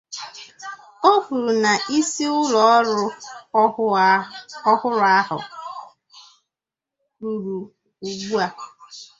[1.09, 2.99] O kwuru na isi ụlọọrụ
[3.61, 3.95] ọhụrụ
[4.71, 5.17] ahụ a
[7.19, 7.57] rụrụ
[8.07, 8.45] ugbua